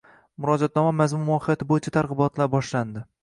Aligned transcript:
Murojaatnoma 0.45 0.93
mazmun-mohiyati 1.01 1.69
bo‘yicha 1.73 1.95
targ‘ibotlar 1.99 2.53
boshlandi 2.57 3.05